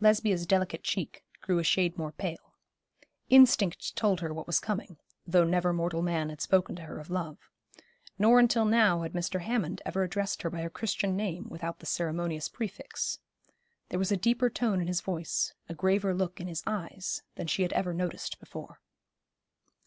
Lesbia's 0.00 0.44
delicate 0.46 0.82
cheek 0.82 1.24
grew 1.40 1.58
a 1.58 1.64
shade 1.64 1.96
more 1.96 2.12
pale. 2.12 2.52
Instinct 3.30 3.96
told 3.96 4.20
her 4.20 4.30
what 4.30 4.46
was 4.46 4.60
coming, 4.60 4.98
though 5.26 5.44
never 5.44 5.72
mortal 5.72 6.02
man 6.02 6.28
had 6.28 6.42
spoken 6.42 6.76
to 6.76 6.82
her 6.82 6.98
of 6.98 7.08
love. 7.08 7.38
Nor 8.18 8.38
until 8.38 8.66
now 8.66 9.00
had 9.00 9.14
Mr. 9.14 9.40
Hammond 9.40 9.80
ever 9.86 10.02
addressed 10.02 10.42
her 10.42 10.50
by 10.50 10.60
her 10.60 10.68
Christian 10.68 11.16
name 11.16 11.48
without 11.48 11.78
the 11.78 11.86
ceremonious 11.86 12.50
prefix. 12.50 13.18
There 13.88 13.98
was 13.98 14.12
a 14.12 14.16
deeper 14.18 14.50
tone 14.50 14.78
in 14.78 14.88
his 14.88 15.00
voice, 15.00 15.54
a 15.70 15.74
graver 15.74 16.12
look 16.12 16.38
in 16.38 16.48
his 16.48 16.62
eyes, 16.66 17.22
than 17.36 17.46
she 17.46 17.62
had 17.62 17.72
ever 17.72 17.94
noticed 17.94 18.38
before. 18.38 18.82